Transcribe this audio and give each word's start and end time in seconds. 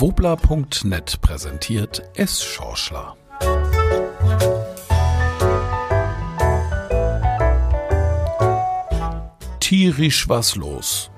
Wobla.net 0.00 1.20
präsentiert 1.22 2.08
S. 2.14 2.44
Schorschler. 2.44 3.16
Tierisch 9.58 10.28
was 10.28 10.54
los. 10.54 11.10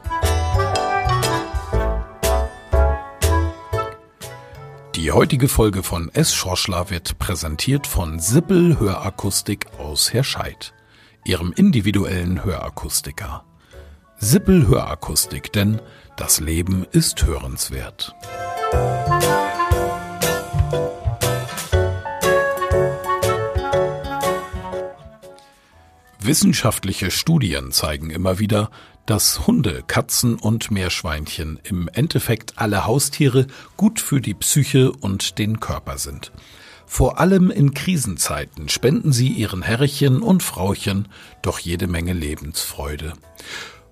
Die 4.95 5.13
heutige 5.13 5.49
Folge 5.49 5.83
von 5.83 6.09
S. 6.15 6.33
Schorschler 6.33 6.89
wird 6.89 7.19
präsentiert 7.19 7.87
von 7.87 8.19
Sippel 8.19 8.81
Hörakustik 8.81 9.67
aus 9.79 10.15
Herscheid, 10.15 10.73
ihrem 11.27 11.53
individuellen 11.53 12.45
Hörakustiker. 12.45 13.45
Sippel 14.17 14.67
Hörakustik, 14.67 15.53
denn 15.53 15.83
das 16.17 16.41
Leben 16.41 16.87
ist 16.93 17.27
hörenswert. 17.27 18.15
Wissenschaftliche 26.31 27.11
Studien 27.11 27.73
zeigen 27.73 28.11
immer 28.11 28.39
wieder, 28.39 28.71
dass 29.05 29.49
Hunde, 29.49 29.83
Katzen 29.87 30.37
und 30.37 30.71
Meerschweinchen 30.71 31.59
im 31.65 31.89
Endeffekt 31.93 32.53
alle 32.57 32.85
Haustiere 32.85 33.49
gut 33.77 33.99
für 33.99 34.21
die 34.21 34.35
Psyche 34.35 34.93
und 34.93 35.39
den 35.39 35.59
Körper 35.59 35.99
sind. 35.99 36.31
Vor 36.87 37.19
allem 37.19 37.51
in 37.51 37.75
Krisenzeiten 37.75 38.69
spenden 38.69 39.13
sie 39.13 39.29
ihren 39.29 39.63
Herrchen 39.63 40.23
und 40.23 40.45
Frauchen 40.45 41.09
doch 41.43 41.59
jede 41.59 41.89
Menge 41.89 42.13
Lebensfreude. 42.13 43.15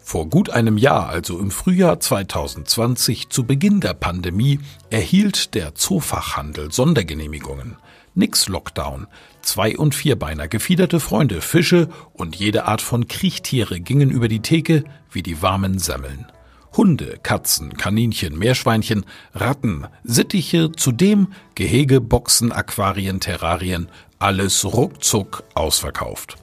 Vor 0.08 0.30
gut 0.30 0.48
einem 0.48 0.78
Jahr, 0.78 1.10
also 1.10 1.38
im 1.38 1.50
Frühjahr 1.50 2.00
2020, 2.00 3.28
zu 3.28 3.44
Beginn 3.44 3.80
der 3.80 3.92
Pandemie, 3.92 4.58
erhielt 4.88 5.54
der 5.54 5.74
Zoofachhandel 5.74 6.72
Sondergenehmigungen. 6.72 7.76
Nix 8.14 8.48
Lockdown. 8.48 9.06
Zwei- 9.42 9.76
und 9.76 9.94
Vierbeiner, 9.94 10.48
gefiederte 10.48 10.98
Freunde, 10.98 11.42
Fische 11.42 11.90
und 12.14 12.36
jede 12.36 12.64
Art 12.64 12.80
von 12.80 13.06
Kriechtiere 13.06 13.80
gingen 13.80 14.10
über 14.10 14.28
die 14.28 14.40
Theke 14.40 14.84
wie 15.10 15.22
die 15.22 15.42
warmen 15.42 15.78
Semmeln. 15.78 16.24
Hunde, 16.74 17.18
Katzen, 17.22 17.76
Kaninchen, 17.76 18.38
Meerschweinchen, 18.38 19.04
Ratten, 19.34 19.88
Sittiche, 20.04 20.72
zudem 20.72 21.34
Gehege, 21.54 22.00
Boxen, 22.00 22.50
Aquarien, 22.50 23.20
Terrarien, 23.20 23.90
alles 24.18 24.64
ruckzuck 24.64 25.44
ausverkauft. 25.52 26.38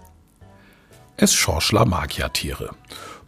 Es 1.17 1.34
Schorschler 1.34 1.86
mag 1.86 2.16
ja 2.16 2.30
Tiere. 2.30 2.76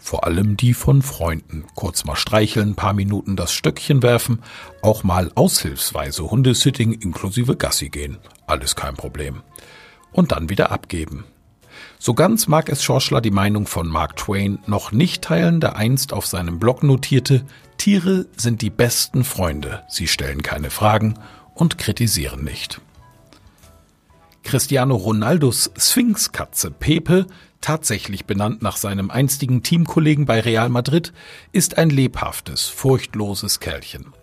Vor 0.07 0.23
allem 0.23 0.55
die 0.55 0.73
von 0.73 1.01
Freunden. 1.01 1.65
Kurz 1.75 2.05
mal 2.05 2.15
streicheln, 2.15 2.75
paar 2.75 2.93
Minuten 2.93 3.35
das 3.35 3.51
Stöckchen 3.51 4.01
werfen, 4.03 4.39
auch 4.81 5.03
mal 5.03 5.33
aushilfsweise 5.35 6.31
Hundesitting 6.31 6.93
inklusive 6.93 7.57
Gassi 7.57 7.89
gehen. 7.89 8.17
Alles 8.45 8.77
kein 8.77 8.95
Problem. 8.95 9.41
Und 10.13 10.31
dann 10.31 10.47
wieder 10.47 10.71
abgeben. 10.71 11.25
So 11.99 12.13
ganz 12.13 12.47
mag 12.47 12.69
es 12.69 12.85
Schorschler 12.85 13.19
die 13.19 13.31
Meinung 13.31 13.67
von 13.67 13.89
Mark 13.89 14.15
Twain 14.15 14.59
noch 14.65 14.93
nicht 14.93 15.25
teilen, 15.25 15.59
der 15.59 15.75
einst 15.75 16.13
auf 16.13 16.25
seinem 16.25 16.57
Blog 16.57 16.83
notierte, 16.83 17.45
Tiere 17.77 18.27
sind 18.37 18.61
die 18.61 18.69
besten 18.69 19.25
Freunde, 19.25 19.83
sie 19.89 20.07
stellen 20.07 20.41
keine 20.41 20.69
Fragen 20.69 21.15
und 21.53 21.77
kritisieren 21.77 22.45
nicht. 22.45 22.79
Cristiano 24.47 24.95
Ronaldos 24.95 25.71
Sphinxkatze 25.77 26.71
Pepe 26.71 27.27
tatsächlich 27.61 28.25
benannt 28.25 28.61
nach 28.61 28.77
seinem 28.77 29.11
einstigen 29.11 29.63
Teamkollegen 29.63 30.25
bei 30.25 30.39
Real 30.39 30.69
Madrid, 30.69 31.13
ist 31.51 31.77
ein 31.77 31.89
lebhaftes, 31.89 32.65
furchtloses 32.65 33.59
Kerlchen. 33.59 34.13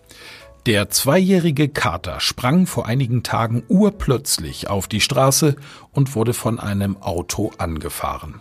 Der 0.67 0.89
zweijährige 0.89 1.69
Kater 1.69 2.21
sprang 2.21 2.67
vor 2.67 2.87
einigen 2.87 3.23
Tagen 3.23 3.63
urplötzlich 3.69 4.71
auf 4.71 4.89
die 4.89 5.03
Straße 5.03 5.57
und 5.93 6.15
wurde 6.15 6.33
von 6.33 6.59
einem 6.59 6.97
Auto 7.03 7.53
angefahren. 7.59 8.41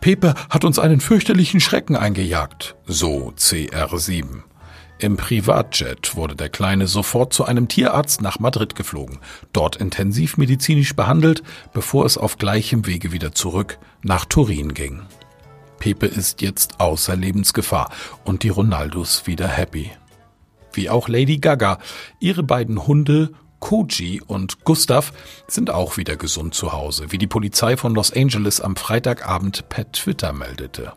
Pepe 0.00 0.34
hat 0.50 0.64
uns 0.64 0.78
einen 0.78 1.00
fürchterlichen 1.00 1.60
Schrecken 1.60 1.96
eingejagt, 1.96 2.76
so 2.86 3.32
CR7. 3.38 4.42
Im 5.02 5.16
Privatjet 5.16 6.14
wurde 6.14 6.36
der 6.36 6.48
Kleine 6.48 6.86
sofort 6.86 7.32
zu 7.32 7.44
einem 7.44 7.66
Tierarzt 7.66 8.22
nach 8.22 8.38
Madrid 8.38 8.76
geflogen, 8.76 9.18
dort 9.52 9.74
intensivmedizinisch 9.74 10.94
behandelt, 10.94 11.42
bevor 11.72 12.06
es 12.06 12.16
auf 12.16 12.38
gleichem 12.38 12.86
Wege 12.86 13.10
wieder 13.10 13.32
zurück 13.32 13.80
nach 14.04 14.26
Turin 14.26 14.74
ging. 14.74 15.02
Pepe 15.80 16.06
ist 16.06 16.40
jetzt 16.40 16.78
außer 16.78 17.16
Lebensgefahr 17.16 17.90
und 18.22 18.44
die 18.44 18.50
Ronaldos 18.50 19.26
wieder 19.26 19.48
happy. 19.48 19.90
Wie 20.72 20.88
auch 20.88 21.08
Lady 21.08 21.38
Gaga. 21.38 21.78
Ihre 22.20 22.44
beiden 22.44 22.86
Hunde 22.86 23.32
Koji 23.58 24.22
und 24.24 24.62
Gustav 24.62 25.12
sind 25.48 25.70
auch 25.70 25.96
wieder 25.96 26.14
gesund 26.14 26.54
zu 26.54 26.72
Hause, 26.72 27.10
wie 27.10 27.18
die 27.18 27.26
Polizei 27.26 27.76
von 27.76 27.92
Los 27.92 28.12
Angeles 28.12 28.60
am 28.60 28.76
Freitagabend 28.76 29.68
per 29.68 29.90
Twitter 29.90 30.32
meldete. 30.32 30.92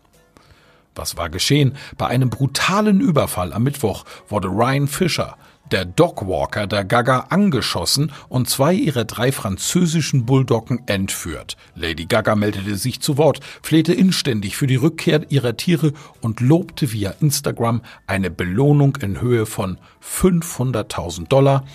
Was 0.95 1.17
war 1.17 1.29
geschehen? 1.29 1.75
Bei 1.97 2.07
einem 2.07 2.29
brutalen 2.29 3.01
Überfall 3.01 3.53
am 3.53 3.63
Mittwoch 3.63 4.05
wurde 4.29 4.47
Ryan 4.47 4.87
Fisher, 4.87 5.37
der 5.71 5.85
Dogwalker 5.85 6.67
der 6.67 6.85
Gaga, 6.85 7.27
angeschossen 7.29 8.11
und 8.29 8.49
zwei 8.49 8.73
ihrer 8.73 9.03
drei 9.03 9.31
französischen 9.31 10.25
Bulldoggen 10.25 10.83
entführt. 10.87 11.57
Lady 11.75 12.05
Gaga 12.05 12.35
meldete 12.35 12.77
sich 12.77 13.01
zu 13.01 13.17
Wort, 13.17 13.39
flehte 13.61 13.93
inständig 13.93 14.55
für 14.55 14.67
die 14.67 14.75
Rückkehr 14.75 15.29
ihrer 15.29 15.57
Tiere 15.57 15.93
und 16.21 16.39
lobte 16.39 16.91
via 16.91 17.13
Instagram 17.19 17.81
eine 18.07 18.29
Belohnung 18.29 18.97
in 19.01 19.21
Höhe 19.21 19.45
von 19.45 19.77
500.000 20.03 21.27
Dollar, 21.27 21.65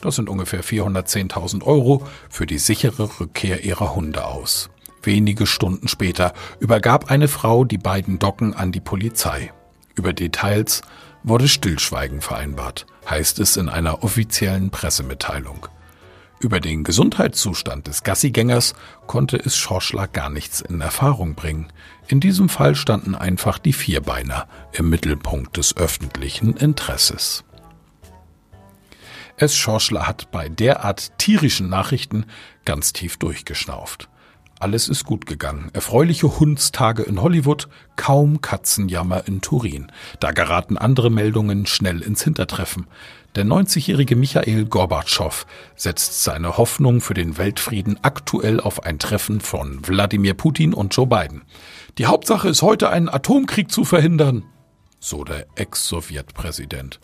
das 0.00 0.16
sind 0.16 0.30
ungefähr 0.30 0.64
410.000 0.64 1.64
Euro, 1.64 2.06
für 2.30 2.46
die 2.46 2.58
sichere 2.58 3.20
Rückkehr 3.20 3.64
ihrer 3.64 3.94
Hunde 3.94 4.24
aus. 4.24 4.70
Wenige 5.02 5.46
Stunden 5.46 5.88
später 5.88 6.34
übergab 6.58 7.10
eine 7.10 7.28
Frau 7.28 7.64
die 7.64 7.78
beiden 7.78 8.18
Docken 8.18 8.54
an 8.54 8.72
die 8.72 8.80
Polizei. 8.80 9.52
Über 9.94 10.12
Details 10.12 10.82
wurde 11.22 11.48
Stillschweigen 11.48 12.20
vereinbart, 12.20 12.86
heißt 13.08 13.38
es 13.38 13.56
in 13.56 13.68
einer 13.68 14.02
offiziellen 14.04 14.70
Pressemitteilung. 14.70 15.66
Über 16.38 16.58
den 16.58 16.84
Gesundheitszustand 16.84 17.86
des 17.86 18.02
Gassigängers 18.02 18.74
konnte 19.06 19.36
es 19.36 19.58
Schorschler 19.58 20.08
gar 20.08 20.30
nichts 20.30 20.62
in 20.62 20.80
Erfahrung 20.80 21.34
bringen. 21.34 21.70
In 22.08 22.20
diesem 22.20 22.48
Fall 22.48 22.74
standen 22.74 23.14
einfach 23.14 23.58
die 23.58 23.74
Vierbeiner 23.74 24.48
im 24.72 24.88
Mittelpunkt 24.88 25.58
des 25.58 25.76
öffentlichen 25.76 26.56
Interesses. 26.56 27.44
Es 29.36 29.56
Schorschler 29.56 30.06
hat 30.06 30.30
bei 30.30 30.48
derart 30.48 31.18
tierischen 31.18 31.68
Nachrichten 31.68 32.24
ganz 32.64 32.94
tief 32.94 33.18
durchgeschnauft. 33.18 34.08
Alles 34.60 34.90
ist 34.90 35.04
gut 35.04 35.24
gegangen. 35.24 35.70
Erfreuliche 35.72 36.38
Hundstage 36.38 37.02
in 37.02 37.22
Hollywood, 37.22 37.68
kaum 37.96 38.42
Katzenjammer 38.42 39.26
in 39.26 39.40
Turin. 39.40 39.90
Da 40.20 40.32
geraten 40.32 40.76
andere 40.76 41.08
Meldungen 41.08 41.64
schnell 41.64 42.02
ins 42.02 42.22
Hintertreffen. 42.22 42.86
Der 43.36 43.46
90-jährige 43.46 44.16
Michael 44.16 44.66
Gorbatschow 44.66 45.46
setzt 45.76 46.24
seine 46.24 46.58
Hoffnung 46.58 47.00
für 47.00 47.14
den 47.14 47.38
Weltfrieden 47.38 47.98
aktuell 48.02 48.60
auf 48.60 48.84
ein 48.84 48.98
Treffen 48.98 49.40
von 49.40 49.80
Wladimir 49.86 50.34
Putin 50.34 50.74
und 50.74 50.94
Joe 50.94 51.06
Biden. 51.06 51.40
Die 51.96 52.04
Hauptsache 52.04 52.50
ist 52.50 52.60
heute 52.60 52.90
einen 52.90 53.08
Atomkrieg 53.08 53.72
zu 53.72 53.86
verhindern, 53.86 54.44
so 54.98 55.24
der 55.24 55.46
Ex-Sowjetpräsident. 55.54 57.00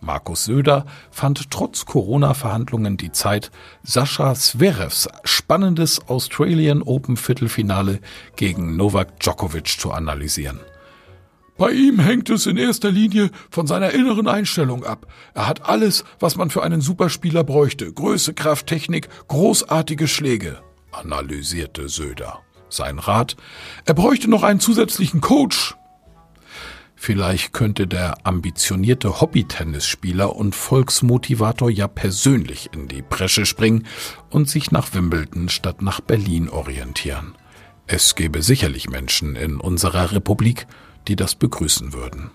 Markus 0.00 0.46
Söder 0.46 0.86
fand 1.10 1.50
trotz 1.50 1.84
Corona-Verhandlungen 1.84 2.96
die 2.96 3.12
Zeit, 3.12 3.50
Sascha 3.82 4.34
Zverevs 4.34 5.08
spannendes 5.24 6.08
Australian 6.08 6.82
Open 6.82 7.16
Viertelfinale 7.16 8.00
gegen 8.36 8.76
Novak 8.76 9.20
Djokovic 9.20 9.68
zu 9.78 9.92
analysieren. 9.92 10.60
Bei 11.58 11.72
ihm 11.72 11.98
hängt 11.98 12.30
es 12.30 12.46
in 12.46 12.56
erster 12.56 12.90
Linie 12.90 13.28
von 13.50 13.66
seiner 13.66 13.90
inneren 13.90 14.26
Einstellung 14.26 14.82
ab. 14.82 15.06
Er 15.34 15.46
hat 15.46 15.68
alles, 15.68 16.04
was 16.18 16.36
man 16.36 16.48
für 16.48 16.62
einen 16.62 16.80
Superspieler 16.80 17.44
bräuchte. 17.44 17.92
Größe, 17.92 18.32
Kraft, 18.32 18.66
Technik, 18.66 19.10
großartige 19.28 20.08
Schläge, 20.08 20.62
analysierte 20.90 21.90
Söder. 21.90 22.38
Sein 22.70 22.98
Rat, 22.98 23.36
er 23.84 23.92
bräuchte 23.92 24.30
noch 24.30 24.42
einen 24.42 24.60
zusätzlichen 24.60 25.20
Coach, 25.20 25.76
Vielleicht 27.02 27.54
könnte 27.54 27.86
der 27.86 28.26
ambitionierte 28.26 29.22
Hobby-Tennisspieler 29.22 30.36
und 30.36 30.54
Volksmotivator 30.54 31.70
ja 31.70 31.88
persönlich 31.88 32.68
in 32.74 32.88
die 32.88 33.00
Bresche 33.00 33.46
springen 33.46 33.86
und 34.28 34.50
sich 34.50 34.70
nach 34.70 34.92
Wimbledon 34.92 35.48
statt 35.48 35.80
nach 35.80 36.02
Berlin 36.02 36.50
orientieren. 36.50 37.34
Es 37.86 38.16
gäbe 38.16 38.42
sicherlich 38.42 38.90
Menschen 38.90 39.34
in 39.34 39.56
unserer 39.56 40.12
Republik, 40.12 40.66
die 41.08 41.16
das 41.16 41.36
begrüßen 41.36 41.94
würden. 41.94 42.32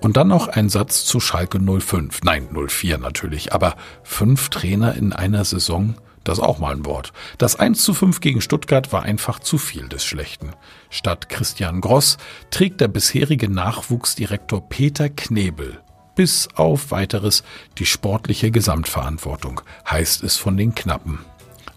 Und 0.00 0.16
dann 0.16 0.28
noch 0.28 0.48
ein 0.48 0.70
Satz 0.70 1.04
zu 1.04 1.20
Schalke 1.20 1.60
05. 1.60 2.22
Nein, 2.22 2.48
04 2.54 2.96
natürlich, 2.96 3.52
aber 3.52 3.76
fünf 4.02 4.48
Trainer 4.48 4.94
in 4.94 5.12
einer 5.12 5.44
Saison, 5.44 5.94
das 6.24 6.38
ist 6.38 6.44
auch 6.44 6.58
mal 6.58 6.72
ein 6.72 6.84
Wort. 6.84 7.12
Das 7.38 7.56
1 7.56 7.82
zu 7.82 7.94
5 7.94 8.20
gegen 8.20 8.40
Stuttgart 8.40 8.92
war 8.92 9.02
einfach 9.02 9.38
zu 9.38 9.58
viel 9.58 9.88
des 9.88 10.04
Schlechten. 10.04 10.50
Statt 10.90 11.28
Christian 11.28 11.80
Gross 11.80 12.16
trägt 12.50 12.80
der 12.80 12.88
bisherige 12.88 13.48
Nachwuchsdirektor 13.48 14.68
Peter 14.68 15.08
Knebel 15.08 15.80
bis 16.14 16.48
auf 16.54 16.90
weiteres 16.90 17.42
die 17.78 17.86
sportliche 17.86 18.50
Gesamtverantwortung, 18.50 19.60
heißt 19.88 20.22
es 20.22 20.36
von 20.36 20.56
den 20.56 20.74
Knappen. 20.74 21.18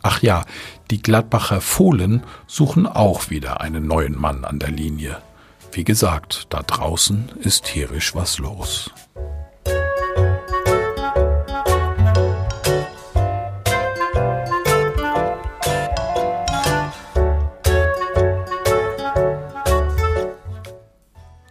Ach 0.02 0.22
ja, 0.22 0.46
die 0.92 1.02
Gladbacher 1.02 1.60
Fohlen 1.60 2.24
suchen 2.46 2.86
auch 2.88 3.30
wieder 3.30 3.62
einen 3.62 3.88
neuen 3.88 4.18
Mann 4.18 4.46
an 4.46 4.60
der 4.60 4.72
Linie. 4.72 5.18
Wie 5.72 5.84
gesagt, 5.84 6.48
da 6.50 6.62
draußen 6.62 7.32
ist 7.42 7.66
tierisch 7.66 8.16
was 8.16 8.38
los. 8.38 8.92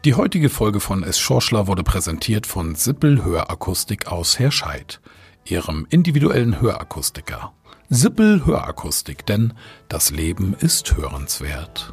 Die 0.06 0.14
heutige 0.14 0.50
Folge 0.50 0.78
von 0.78 1.02
Es 1.02 1.18
Schorschler 1.18 1.66
wurde 1.66 1.82
präsentiert 1.82 2.46
von 2.46 2.76
Sippel 2.76 3.24
Hörakustik 3.24 4.06
aus 4.06 4.38
Herscheid, 4.38 5.00
ihrem 5.44 5.84
individuellen 5.90 6.60
Hörakustiker. 6.60 7.52
Sippel 7.88 8.46
Hörakustik, 8.46 9.26
denn 9.26 9.54
das 9.88 10.12
Leben 10.12 10.54
ist 10.54 10.96
hörenswert. 10.96 11.92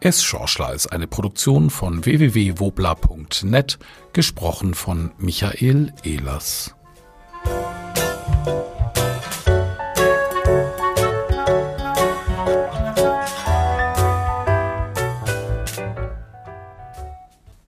Es 0.00 0.22
Schorschler 0.22 0.74
ist 0.74 0.92
eine 0.92 1.06
Produktion 1.06 1.70
von 1.70 2.04
www.wobla.net, 2.04 3.78
gesprochen 4.12 4.74
von 4.74 5.12
Michael 5.16 5.94
Ehlers. 6.04 6.74